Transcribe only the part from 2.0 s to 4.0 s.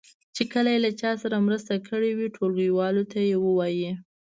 وي ټولګیوالو ته یې ووایي.